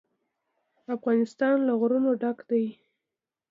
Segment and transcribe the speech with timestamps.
[0.95, 2.65] افغانستان له غرونه ډک دی.